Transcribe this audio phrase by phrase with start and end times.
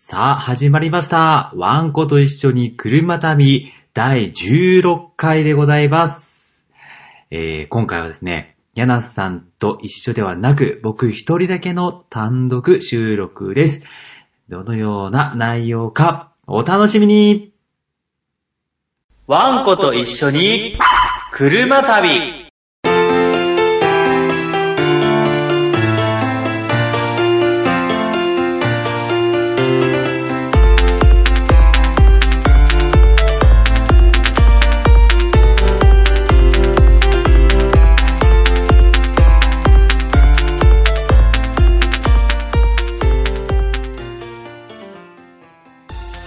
[0.00, 1.52] さあ、始まりました。
[1.56, 6.64] ワンコと一緒に車旅第16回でございます。
[7.32, 13.82] えー今回はですね、ヤナスさんと一緒ではなく、僕一人だけの単独収録です。
[14.48, 17.52] どのような内容か、お楽しみに
[19.26, 20.78] ワンコと一緒に
[21.32, 22.37] 車旅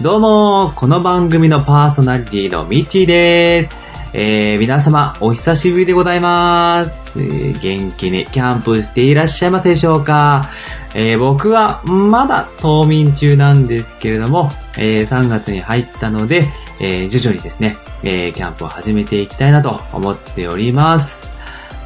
[0.02, 3.78] どうも、この番組のパーソナリティのミッチーでーす。
[4.14, 7.22] えー、皆様、お久しぶりでございます。
[7.22, 10.50] えー元気にキャンプしていらっしゃいますでしょうか、
[10.96, 16.46] えー僕はまだ冬眠中なんですけれども、えー3月に入ったので、
[16.80, 21.32] えー徐々にですね、えーキャンプを始めていきたいなと思っております。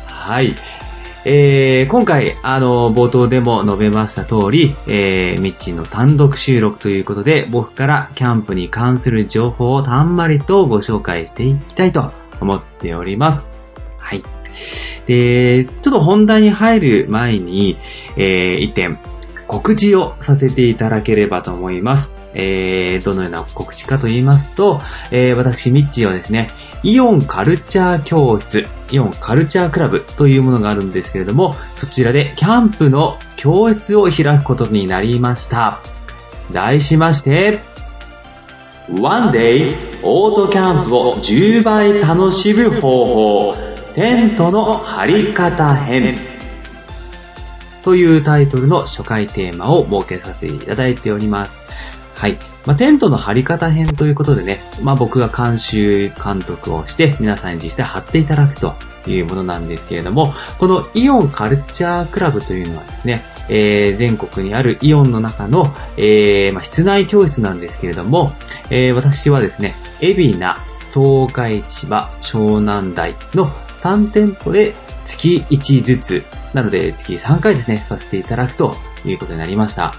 [0.08, 0.56] はい。
[1.28, 13.50] えー今回、あの、冒頭でも述べました通り、えー、ミッチーの単独収録ということで、僕からキャンプに関する情報をたんまりとご紹介していきたいと思っております。
[13.98, 14.24] はい。
[15.08, 17.78] で、ちょっと本題に入る前に、
[18.18, 19.00] えー、一点、
[19.48, 22.14] 告知をさせていただければと思います。
[22.36, 24.80] えー、どのような告知かと言いますと、
[25.12, 26.50] えー、私、ミッチーはですね、
[26.86, 35.80] イオンカルチャー教室、イオンカルチャークラブというものがあるんですけれども、そちらでキャンプの教室を開くことになりました。
[36.54, 37.58] 題しまして、
[38.88, 43.56] One Day オートキャンプを10倍楽しむ方法、
[43.96, 46.20] テントの張り方編。
[47.84, 51.66] というタイトルの初回テーマを設けさせていただいております。
[52.16, 52.38] はい。
[52.66, 58.74] まあ、テントの張り方編ということでね、まあ、僕が監修監督をして皆さんに実際貼っていただくと
[59.08, 65.68] いうものなんですけれども、このイオンカルチャークラブというのはですね、えー全国にあるイオンの中の、
[65.98, 68.32] えーまあ、室内教室なんですけれども、
[68.70, 70.56] えー私はですね、海老名、
[70.94, 76.24] 東海千葉、湘南台の3店舗で月1ずつ、
[76.54, 78.74] なので月3回ですね、させていただくと
[79.06, 79.94] いうことになりました。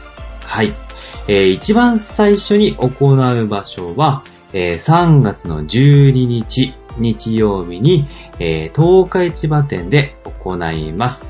[0.44, 0.85] はい。
[1.28, 4.22] えー一番最初に行う場所は、
[4.52, 8.06] えー3月の12日、日曜日に、
[8.38, 11.28] えー東海千葉店で行います。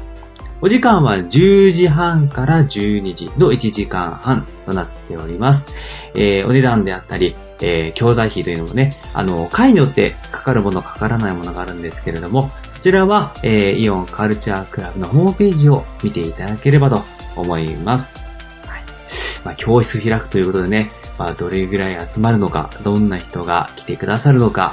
[0.63, 5.73] お時間は10時半から12時の1時間半となっております。
[6.15, 12.51] えーお値段であったり、えー教材費というのもね、あの、回によってかかるもの、かからないものがあるんですけれども、こ
[12.83, 17.03] ちらは、えーイオンカルチャークラブのホームページを見ていただければと
[17.37, 18.26] 思います。
[19.47, 24.73] まあ、教室開くということでね、まあ、どれぐらい集まるのか、どんな人が来てくださるのか、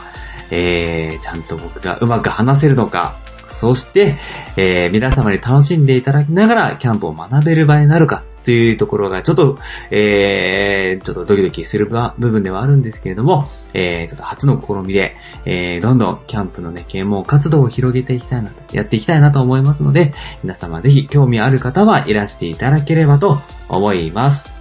[0.50, 3.16] えー、ちゃんと僕がうまく話せるのか、
[3.48, 4.18] そして、
[4.58, 9.60] えー、皆様に楽しんでいただきながらキャンプを学べる場になるかというところがちょっと、
[9.92, 20.14] えー、ちょっとドキドキする部分ではあるんですけれども、えー、ちょっと初の試みで、えー、どんどんキャンプのね、啓蒙活動を広げていきたいなと、やっていきたいなと思いますので、
[20.44, 23.38] 皆様ぜひ興味ある方はいらしていただければと
[23.70, 24.53] 思います。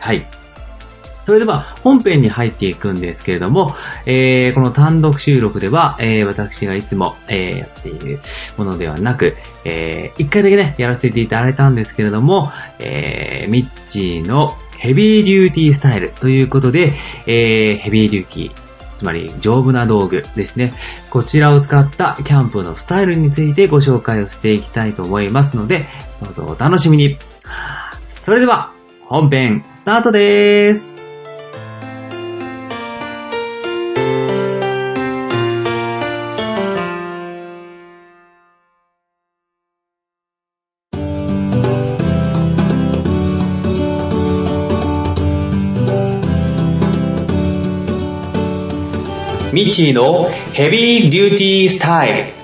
[0.00, 0.26] はい。
[1.24, 3.74] それでは本編に入っていくんですけれども、
[4.06, 8.18] えーこの単独収録では、えー私がいつも、えーやっている
[8.56, 16.94] ものではなく、えー一回だけね、やらせていただいたんですけれども、えーミッチーのヘビーデューティースタイルということで、
[17.26, 18.52] えーヘビーデューティー、
[18.96, 20.72] つまり丈夫な道具ですね。
[21.10, 25.84] こちらを使ったキャンプのスタイルについてご紹介をしていきたいと思いますので、
[26.22, 27.16] どうぞお楽しみに。
[28.08, 28.72] それでは、
[29.06, 30.94] 本編スタートでーす。
[49.54, 52.39] ミッチーのヘビーデューティースタイル。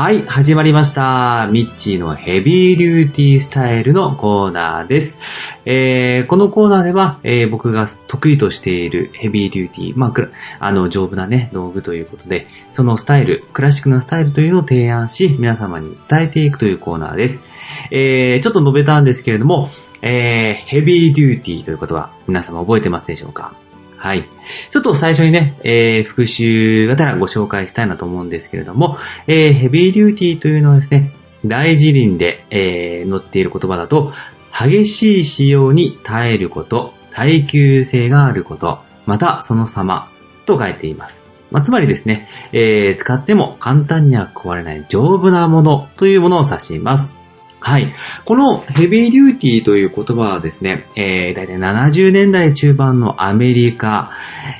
[0.00, 1.46] はい、始まりました。
[1.52, 5.20] ミッチーのヘビーデューティースタイルのコーナーです。
[5.66, 10.14] えー、このコーナーでは、えー僕が得意としているヘビーデューティー、まあ、
[10.58, 17.46] あの、丈夫なね、道具ということで、そのスタイル、クラシックなスタイルというのを提案し、皆様に伝えていくというコーナーです。
[17.90, 19.68] えー、ちょっと述べたんですけれども、
[20.00, 23.52] えー、ヘビーデューティーということは皆様覚えてますでしょうか？
[24.00, 24.26] はい。
[24.70, 31.12] ちょっと最初にね、えー、復習がてらご紹介したいなと思うんですけれども、えー、ヘビーデューティーというのはですね、
[31.44, 34.14] 大辞林で、えー載っている言葉だと、
[34.58, 40.08] 激しい使用に耐えること、耐久性があること、またその様
[40.46, 41.22] と書いています。
[41.50, 47.19] まあ、つまりですね、えー使っても簡単には壊れない丈夫なものというものを指します。
[47.60, 47.92] はい。
[48.24, 54.12] このヘビーデューティーという言葉はですね、えー、大体70年代中盤のアメリカ、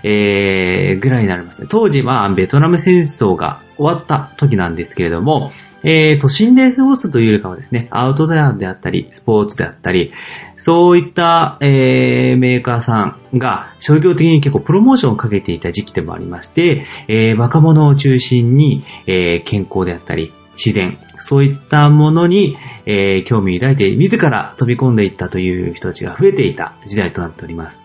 [0.05, 1.67] えー、ぐらいになりますね。
[1.71, 5.51] 当時はベトナム戦争が終わった時なんですけれども、
[5.83, 10.13] えー、都心で過ごすというよりかはですね、アウトドアであったり、スポーツであったり、
[10.57, 22.57] そういった、えー、メーカーさんが商業的に結構プロモーションをかけていた時期でもありまして、えー、若者を中心に、えー、健康であったり、自然、そういったものに、
[22.87, 27.81] えー興味を抱いて自ら飛び込んでいったという人たちが増えていた時代となっております。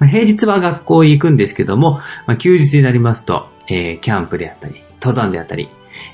[0.00, 5.68] 平日は学校へ行くんですけども、まあ休日になりますと、えーキャンプであったり、登山であったり、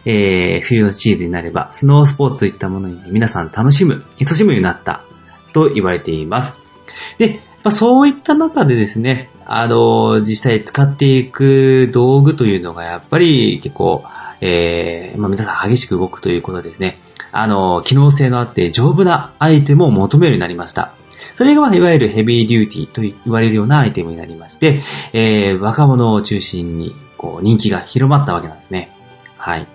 [0.05, 5.03] えー冬のシーズンになれば、スノースポーツといったものに皆さん楽しむ、楽しむようになった
[5.53, 6.61] と言われています。
[7.19, 14.05] で、まあ、そういった中でですね、あの、実際使っていく道具というのがやっぱり結構、
[14.41, 16.99] えー、まあ、皆さん激しく動くということですね、
[17.33, 20.95] あの、機能性のあって丈夫なアイテムを求めるようになりました。
[21.35, 24.83] それが、まいわゆるヘビーデューティーと言われるようなアイテムになりまして、
[25.13, 28.93] えー、若者を中心に、こう、人気が広まったわけなんですね。
[29.37, 29.67] はい。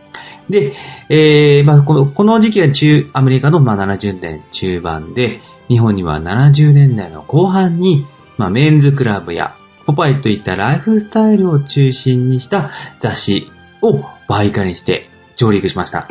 [0.50, 0.74] で、
[1.10, 8.08] えー、まあこの、この時期は中、アメリカの、まあ、70年中盤で、日本には70年代の後半に、
[8.38, 13.52] まあ、メンズクラブや、ポパイといったライフスタイルを中心にした雑誌
[13.82, 16.08] を媒介にして上陸しました。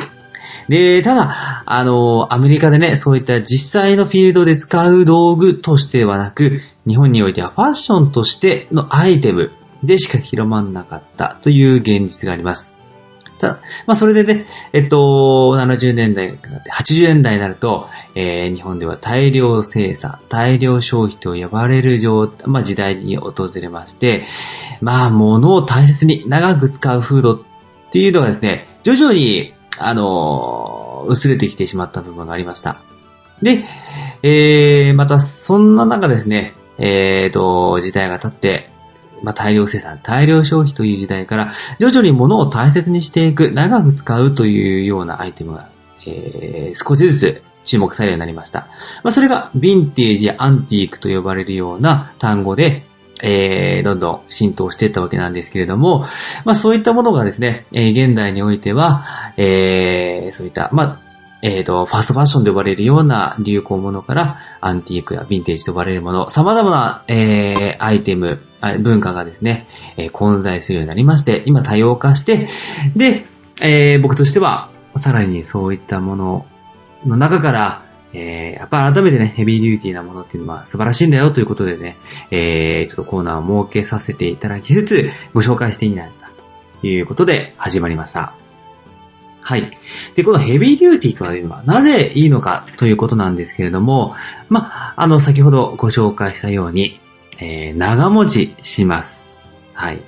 [0.67, 9.51] で、ただ、あの、アメリカでね、そういった実際のフィールドで使う道具としてはなく、日本においてはファッションとしてのアイテム
[9.83, 12.77] でしか広まんなかったという現実があります。
[13.39, 13.53] ただ、
[13.87, 24.25] まあそれでね、えっと、70年代になって80年代になると、えー日本では大量生産、大量消費と呼ばれる状まあ時代に訪れまして、
[24.81, 27.45] まあ物を大切に長く使う風土
[27.89, 32.81] っていうのがですね、徐々に、あの、薄れてきてしまった部分がありました。
[33.41, 33.65] で、
[34.21, 38.69] えー、またそんな中ですね、えーと、時代が経って、
[39.23, 45.69] まあ、大量生産、大量消費という時代から、徐々に物を大切にしていく、長く使うというようなアイテムが、
[46.05, 48.67] えー少しずつ注目されるようになりました。
[49.03, 52.83] まあ、それが、ヴィンテージやアンティークと呼ばれるような単語で、
[53.21, 56.05] えーどんどん浸透していったわけなんですけれども、
[56.45, 59.05] まあ、そういったものがですね、えー現代においては、
[59.37, 61.09] えーそういった、まあ、
[61.41, 68.41] えっ、と、ファーストファッションと呼ばれるような流行ものから、アンティークやヴィンテージと呼ばれるもの、様々な、えーアイテム、
[68.81, 72.49] 文化がですね、えー混在するようになりまして、今多様化して、
[72.95, 73.25] で、
[73.61, 76.45] えー僕としては、さらにそういったもの
[77.05, 81.97] の中から、えーやっぱ改めてね、ヘビーデューティーなものっていうのは素晴らしいんだよということでね、
[82.31, 86.09] えーちょっとコーナーを設けさせていただきつつ、ご紹介していいな
[86.81, 88.33] ということで始まりました。
[89.41, 89.77] はい。
[90.15, 94.15] で、このヘビーデューティーというのはなぜいいのかということなんですけれども、
[94.47, 96.99] まあ、の、先ほどご紹介したように、
[97.39, 99.33] えー長持ちします。
[99.73, 100.01] はい。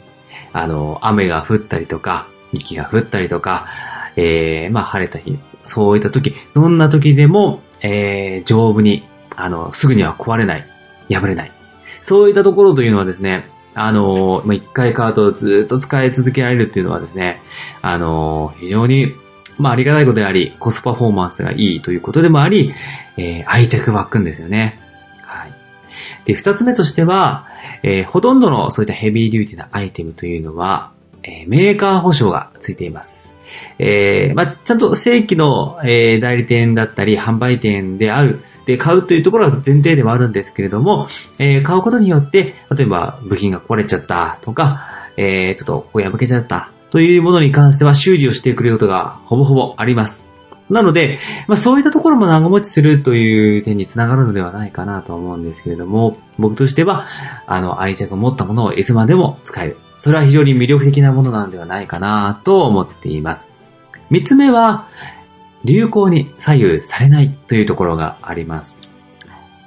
[0.53, 3.67] あの、雨が降ったりとか、雪が降ったりとか、
[4.15, 9.03] えーまあ、晴れた日、そういった時、どんな時でも、えー丈夫に、
[9.35, 10.65] あの、すぐには壊れない、
[11.11, 11.51] 破れない。
[12.01, 17.41] そういったところというのはですね、あの、ま一回買うとずっと使い続けられるっていうのはですね、
[17.81, 19.13] あの、非常に、
[19.57, 22.73] まあありがたいことであり、コストパフォーマンスがいいということでもあり、
[23.17, 24.79] えー愛着湧くんですよね。
[25.21, 25.53] はい。
[26.25, 27.47] で、二つ目としては、
[27.83, 30.91] えーほとんどのそういったヘビーデューティなアイテムというのは、
[31.23, 33.33] えーメーカー保証がついています。
[33.79, 41.07] えーまあ、ちゃんと正規の、えー代理店だったり、販売店である、で、買うというところが前提ではあるんですけれども、
[41.39, 50.30] えー買うことによって、例えば部品が壊れちゃったとか、えーちょっとここ破けちゃったというものに関しては修理をしてくれることがほぼほぼあります。
[50.71, 57.07] なので、まあそういったところも長持ちするという点につながるのではないかなと思うんですけれども、僕としては、
[57.45, 59.77] あの、愛着を持ったものをいつまでも使える。
[59.97, 63.49] それは非常に魅力的なものなのではないかなと思っています。
[64.09, 64.87] 三つ目は、
[65.63, 68.87] 流行に左右されないというところがあります。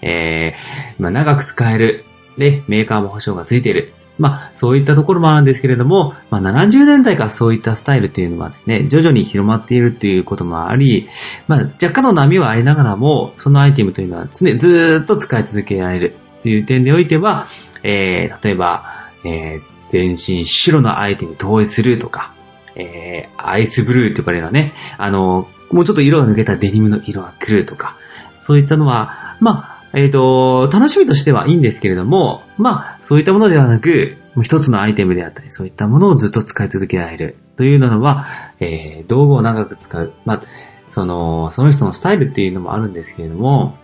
[0.02, 2.04] えー、まあ長く使える。
[2.36, 3.92] で、メーカーも保証がついている。
[4.18, 11.08] まあ、そういったところもあるんですけれども、まあ、70年代からそういったスタイルというのはですね、徐々に広まっているということもあり、
[11.48, 17.46] まあ、若干の波はありながらも、そのアイテムというのは常、ずーっと使い続けられるという点においては、
[17.82, 18.84] えー、例えば、
[19.24, 22.34] えー、全身白のアイテム統一するとか、
[22.76, 27.96] えー、アイスブルーと呼ばれるようなね、あの、もうちょっと色が抜けたデニムの色が来るとか、
[28.40, 38.26] そういったのは、まあ、えっ、と、楽しみとしてはいいんですけれども、まあ、そういったものではなく、一つのアイテムであったり、そういったものをずっと使い続けられるというのは、
[38.58, 40.12] えー道具を長く使う。
[40.24, 40.42] まあ、
[40.90, 43.76] その、その人のスタイルっていうのもあるんですけれども、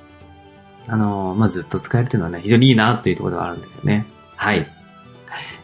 [0.88, 4.06] あの、まあ、ずっと使えるというのはね、非常にいいなというところではあるんですよね。
[4.34, 4.66] はい。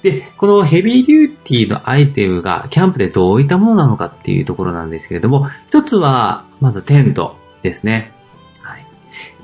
[0.03, 8.12] で、このヘビーデューティーのアイテムがキャンプでどういったものなのかっていうところなんですけれども、一つは、まずテントですね。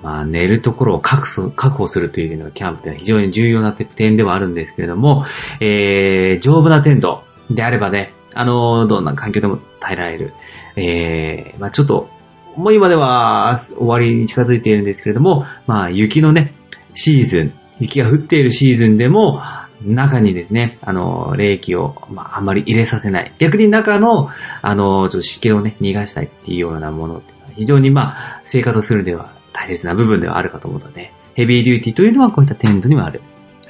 [0.02, 1.26] まあ、寝るところを確
[1.70, 5.24] 保するというのがキャンプでは非常に重要な点ではあるんですけれども、
[5.60, 10.34] えー、丈夫なテントであればね、あの、どんな環境でも耐えられる。
[10.76, 12.08] えー、まあちょっと、
[12.56, 16.54] もう今では終わりに近づいているんですけれども、まあ雪のね、
[16.94, 19.40] シーズン、雪が降っているシーズンでも、
[19.84, 23.32] 中にですね、あの、冷気を、まあ、あんまり入れさせない。
[23.38, 24.30] 逆に中の、
[24.60, 33.22] あの、ちょっと湿気をね、逃がしたいっていうようなものっていうのは、非常にまあ、生活をするでは大切な部分ではあるかと思うので、ヘビーデューティーというのはこういったテントにはある。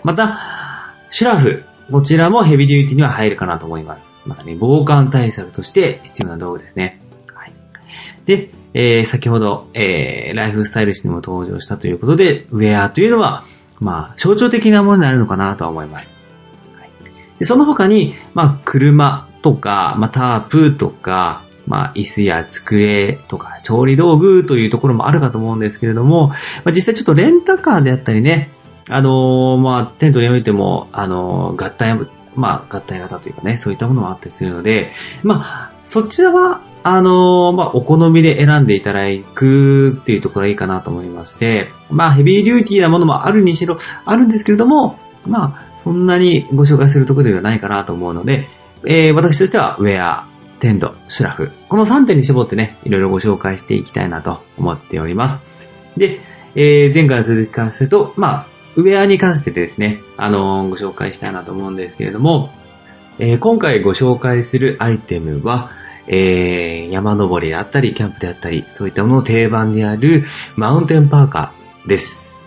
[0.03, 0.39] また、
[1.11, 1.65] シュラフ。
[1.91, 4.17] こちらもヘビーデューティーには入るかなと思います。
[4.25, 7.01] またね、防寒対策として必要な道具ですね。
[7.35, 7.53] はい。
[8.25, 13.45] で、えー、先ほど、えー、ライフスタイル誌にも登場したということで、ウェアというのは、
[13.81, 16.15] まあ、象徴的なものになるのかなとは思います。
[16.79, 16.91] はい、
[17.39, 28.50] でその他に、まあ、車とか、まあ、タープとか、まあ、椅子や机とか、調理道具というところもあるかと思うんですけれども、まあ、実際ちょっとレンタカーであったりね、
[28.90, 31.99] あのーまあ、テントにおいても、あのー合体、
[32.35, 34.92] まあ、合体型というかね、そういったものもあったりするので、
[35.23, 39.04] まあ、そちらは、あのーまあ、お好みで選んでいただ
[39.35, 48.49] くっていうところがいいかなと思いまして、まあ、ヘビーデューティーなものもあるにしろ、あるんですけれども、まあ、そんなにご紹介するところではないかなと思うので、
[48.85, 50.26] えー私としては、ウェア、
[50.62, 55.45] テント、シュラフ、この3点に絞ってね、いろいろご紹介していきたいなと思っております。
[55.97, 56.21] で、
[56.54, 62.52] えー前回の続きからすると、まあ、ウェアに関してですね、あのーご紹介したいなと思うんですけれども、
[63.19, 65.73] えー今回ご紹介するアイテムは、
[66.07, 70.23] えー山登りであったり、キャンプであったり、そういったものの定番である
[70.54, 72.38] マウンテンパーカーです。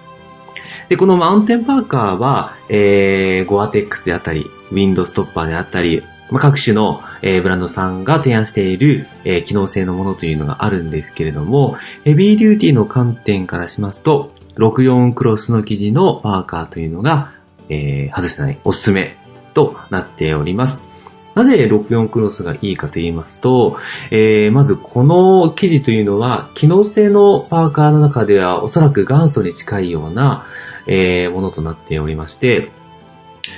[0.88, 6.02] で、このマウンテンパーカーは、えー、ゴアテックスであったり、ウィンドストッパーであったり、
[6.32, 17.34] まあ、各種の、えーブランドさんが提案している、えー機能性のものというのがあるんですけれども、ヘビーデューティーの観点からしますと、64クロスの生地のパーカーというのが、
[17.70, 19.18] えー外せないおすすめ
[19.54, 20.84] となっております。
[21.36, 23.78] なぜ64クロスがいいかと言いますと、
[24.10, 30.46] えーまずこの生地というのは、機能性のパーカーの中ではおそらく元祖に近いような、
[30.88, 32.72] えーものとなっておりまして、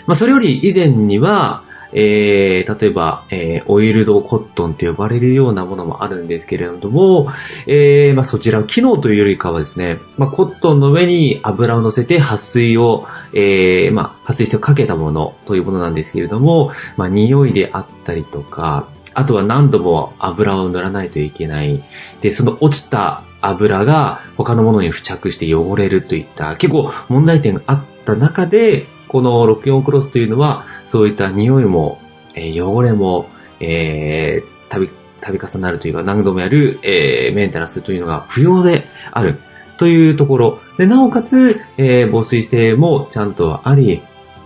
[0.06, 1.64] まあ、それより以前には、
[1.94, 7.32] えー、例えば、えーオイルドコットンと呼ばれるようなものもあるんですけれども、
[7.66, 21.84] えーまあ、そちらは機能というよりかはですね、まあ、コットンの上に油を乗せて撥水を、えーまあ、撥水してかけたものというものなんですけれども、まあ、匂いであったりとか、あとは何度も油を塗らないといけない。
[22.22, 32.00] で、その落ちた油が他のものに付着して汚れるといった結構問題点があった中で、この64クロスというのは、そういった匂いも、
[32.36, 34.90] えー汚れも、えー、たび、
[35.22, 39.40] たび重なるというか何度もやる、えーメンテナンスというのが不要である
[39.78, 40.60] というところ。
[40.78, 44.02] で、なおかつ、えー防水性もちゃんとあり、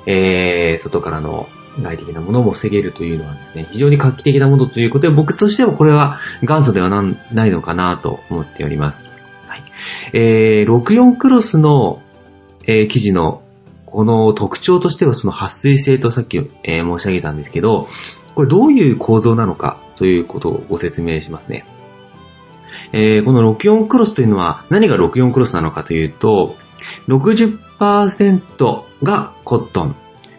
[0.06, 1.48] えー外からの
[1.80, 9.10] 外的なものも防げるというのはですね、非常に画期的なものということで、僕としてはこれは元祖ではないのかなと思っております。
[9.48, 9.64] はい。
[10.14, 12.02] えー、64クロスの、
[12.66, 13.42] えー生地の
[13.92, 17.88] この特徴としてはその撥水性とさっき、えー申し上げたんですけど、
[18.34, 21.66] これどういう構造なのかということをご説明しますね。
[22.94, 26.56] えーこの64クロスというのは何が64クロスなのかというと、
[27.08, 29.96] 60%がコットン、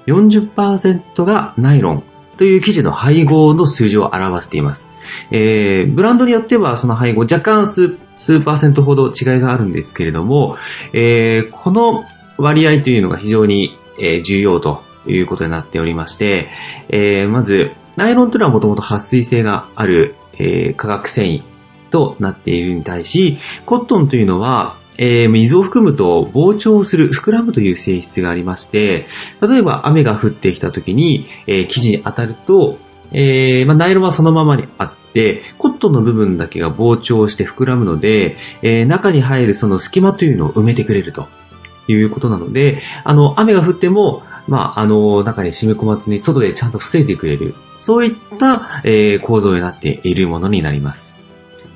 [0.07, 2.03] 40%がナイロン
[2.39, 4.87] という生地の配合の数字を表しています。
[5.31, 10.57] えーブランドによってはその配合若干数数パーセントほど違いがあるんですけれども、
[10.93, 12.05] えーこの
[12.43, 16.49] 割合というのが非常に、え重要ということになっておりまして、
[16.89, 21.43] えーまず、ナイロンというのはもともと撥水性がある、えー化学繊維
[21.91, 29.07] となっているに対し、コットンというのは、えー水を含むと膨張する、膨らむという性質がありまして、
[29.41, 32.79] 例えば雨が降ってきた時に、えー生地に当たると、
[33.13, 41.29] えーまあ、ナイロンはそのままにあって、コットンの部分だけが膨張して膨らむので、えー中に入るその隙間というのを埋めてくれると。
[41.89, 47.55] いうことなので、あの、雨が降っても、まあ、あの、中に染み込まずに外でちゃんと防いでくれる。
[47.81, 51.15] そういった、えー構造になっているものになります。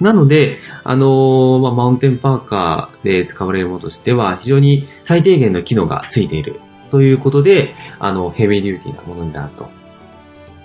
[0.01, 6.61] なので、あのーまあ、マウンテンパーカーで使われるものとしては、非常に最低限の機能がついている
[6.91, 9.69] ということで、あの、ヘビーデューティーなものになると。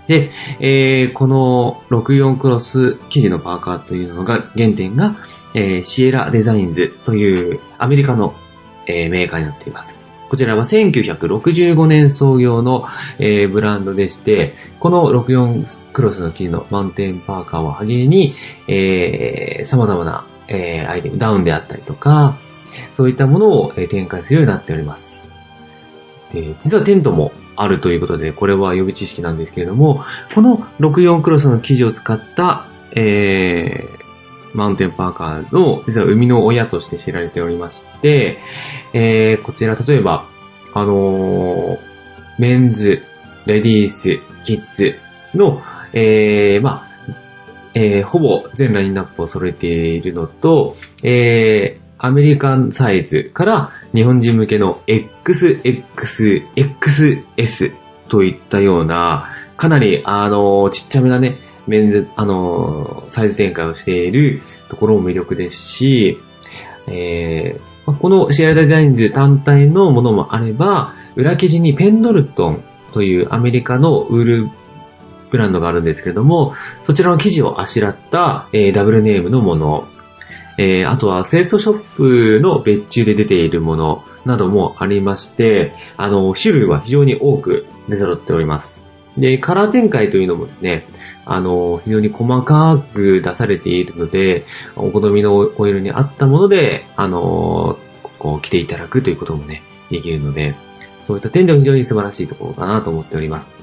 [0.08, 5.16] で、えーこの64クロス生地のパーカーというのが、原点が、
[5.54, 8.36] えーシエラデザインズというアメリカの、
[8.88, 9.96] えーメーカーになっています。
[10.30, 12.86] こちらは1965年創業の、
[13.20, 18.34] えーブランドでして、この64クロスの生地のマウンテンパーカーをはじめに、
[18.68, 22.38] えー様々な、えーアイテム、ダウンであったりとか、
[22.94, 25.30] そういったものを、えー展開するようになっております。
[26.34, 34.01] で、実はテントもあるということで、これは予備知識なんですけれども、この64クロスの生地を使った、えー、
[34.54, 38.40] マウンテンパーカーの、実は生みの親として知られておりまして、
[38.94, 40.26] えー、こちら例えば、
[40.74, 41.92] あのー
[42.42, 43.04] メンズ、
[43.46, 44.98] レディース、キッズ
[45.36, 45.62] の、
[45.94, 46.92] えー、まあ、
[47.76, 55.62] えー、ほぼ全ラインナップを揃えているのと、えー、アメリカンサイズから日本人向けの XX、
[56.56, 57.76] XS
[58.10, 61.36] といったような、かなり、あのー、ちっちゃめなね、
[61.68, 66.20] メンズ、あの、サイズ展開をしているところも魅力ですし、
[66.88, 72.64] えーこのシェアデザインズ単体のものもあれば、裏生地にペンドルトン
[72.94, 74.50] というアメリカのウール
[75.32, 76.54] ブランドがあるんですけれども、
[76.84, 79.88] そちらの生地をあしらった、えーダブルネームのもの、
[80.58, 88.91] えーあとはセレクトショップの別注で出ているものなどもありまして、あの、種類は非常に多く出揃っております。
[89.18, 90.88] で、カラー展開というのもですね、
[91.26, 97.78] あの、非常に細かく出されているので、お好みのオイルに合ったもので、あの、
[98.20, 100.56] こう着ていただくということもね、できるので、
[101.02, 103.56] そういった点では非常に素晴らしいところかなと思っております。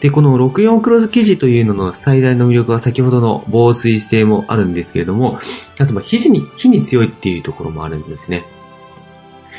[0.00, 5.38] で、この64クロス生地というのの最大の魅力は先ほどの防水性もあるんですけれども、
[5.78, 8.44] あとま火に、火に強いっていうところもあるんですね。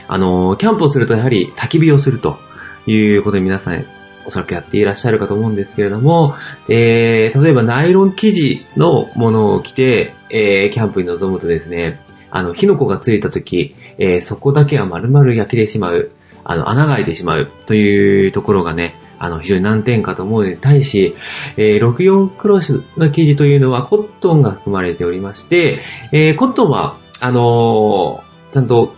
[0.08, 2.40] あの、キャンプをするとやはり焚き火をすると
[2.86, 3.86] いうことで皆さん
[4.28, 6.36] おそらくやっていらっしゃるかと思うんですけれども、
[6.70, 16.12] えー、例えばナイロン生地のものを着て、えー、キャンプに臨むとですね、あの、火の粉がついた時、えー、そこだけは丸々焼けてしまう、
[16.44, 21.16] あの、穴が開いてしまうというところがね、あの、非常に難点かと思うのに対し、
[21.56, 28.96] えー、64クロスの生地というのはコットンが含まれておりまして、えー、コットンは、あのーちゃんと、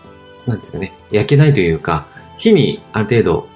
[0.47, 3.49] なんですかね、焼けないというか、火にある程度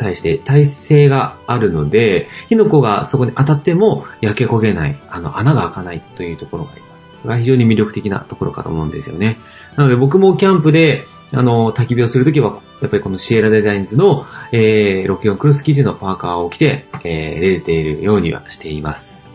[0.00, 7.18] 対して耐性があるので、火の粉がそこに当たっても焼け焦げない、あの、穴が開かないというところがあります。
[7.18, 9.38] それが非常に魅力的なところかと思うんですよね。
[9.76, 19.28] なので僕もキャンプで、あの、焚き火をするときは、やっぱりこのシエラデザインズの、えー、64クロス生地のパーカーを着て、えー、出ているようにはしています。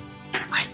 [0.50, 0.66] はい。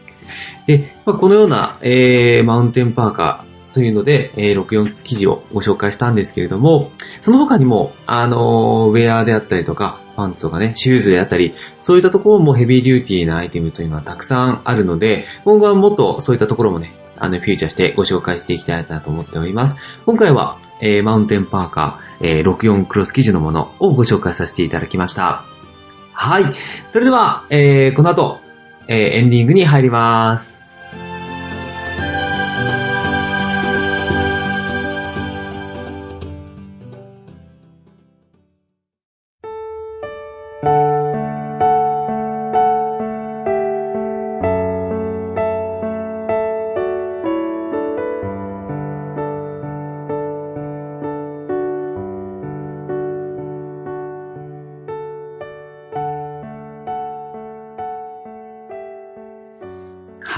[0.65, 19.75] で、まあ、このような、えー、マウンテンパーカーというので、えー、64生地をご紹介したんですけれども、その他にも、あのーウェアであったりとか、パンツとかね、シューズであったり、そういったところもヘビーデューティーなアイテムというのはたくさんあるので、今後はもっとそういったところもね、あの、フューチャーしてご紹介していきたいなと思っております。
[20.05, 25.45] 今回は、えー、マウンテンパーカー、えー、64クロス生地のものをご紹介させていただきました。
[26.13, 26.45] はい。
[26.89, 28.39] それでは、えー、この後、
[28.87, 30.60] えー、エンディングに入ります。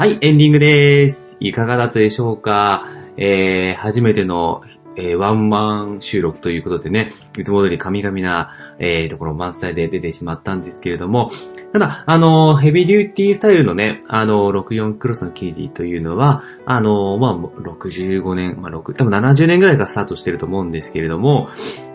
[0.03, 1.37] はい、エンディングです。
[1.39, 2.89] いかがだったでしょうか？
[3.15, 4.61] えー、初めての、
[4.97, 11.31] えーワンマン収録ということでね、いつも通り神々な、えー、ところ満載で出てしまったんですけれども、
[11.73, 21.49] ただ、あの、ヘビーデューティースタイルのね、あの、64クロスの生地というのは、あの、まあ、65年、まあ、6、多分70年ぐらいからスタートしてると思うんですけれども、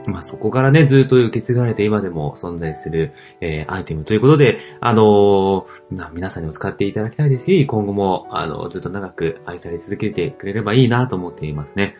[0.09, 11.97] まあ、そこからね、ずっと受け継がれて今でも存在する、えーアイテムということで、あのーな皆さんにも使っていただきたいですし、今後も、あの、ずっと長く愛され続けてくれればいいなと思っていますね。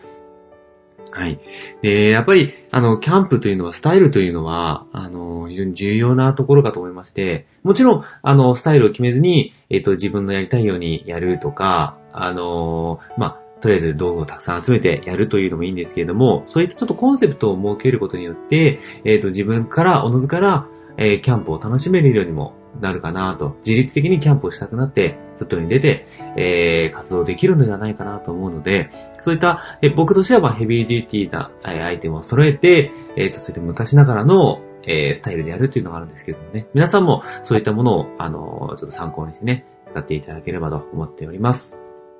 [1.11, 1.39] はい。
[1.81, 20.67] で、やっぱり、あの、キャンプというのは、スタイルというのは、あの、非常に重要なところかと思いまして、もちろん、あの、スタイルを決めずに、えっ、と、自分のやりたいようにやるとか、あの、まあ、とりあえず道具をたくさん集めてやるというのもいいんですけれども、そういったちょっとコンセプトを設けることによって、えっ、と、自分から、おのずから、
[20.97, 26.05] えーキャンプを楽しめるようにもなるかなと、自律的にキャンプをしたくなって、外に出て、
[26.37, 28.89] えー、活動できるのではないかなと思うので、
[29.21, 41.77] そういった、え僕としてはヘビーデューティーな、えアイテムを揃えて、えっ、ー、と、そういった昔ながらの、えー、スタイルでやるっていうのがあるんですけどもね、皆さんもそういったものを、あのちょっと参考にしてね、使っていただければと思っております。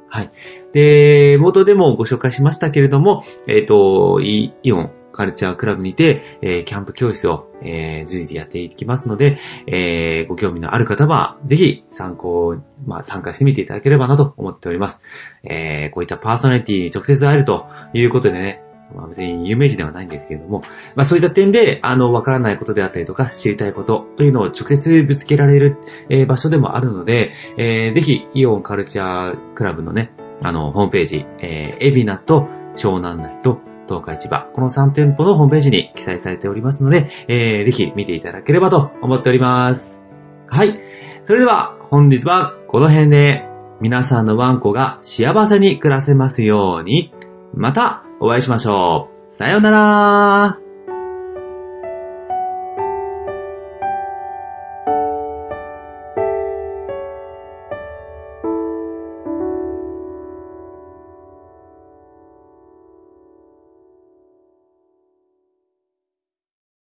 [0.10, 0.32] はい。
[0.74, 15.02] で、冒頭でもご紹介しましたけれども、えっ、ー、と、イオンカルチャークラブにて、えー、キャンプ教室を、えー、随時やっていきますので、えー、ご興味のある方は、ぜひ参考、まあ、参加してみていただければなと思っております。
[15.44, 18.64] え、こういったパーソナリティに直接会えるということでね、
[18.96, 20.64] まあ別に有名人ではないんですけれども、
[20.96, 25.78] まあそういった点で、あの、わからないことであったりとか、知りたいことというのを直接ぶつけられる、
[26.10, 30.12] え、場所でもあるので、え、ぜひ、イオンカルチャークラブのね、
[30.44, 33.60] あの、ホームページ、えー、エビナと湘南内と
[33.90, 40.02] 東海市場、この3店舗のホームページに記載されておりますので、えー、ぜひ見ていただければと思っております。
[40.48, 40.80] はい。
[41.26, 43.46] それでは、本日はこの辺で、
[43.82, 47.14] 皆さんのワンコが幸せに暮らせますように、
[47.54, 49.36] またお会いしましょう。
[49.36, 50.69] さようなら